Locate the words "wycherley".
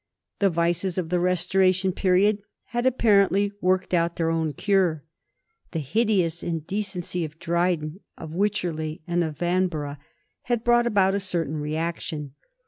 8.33-9.03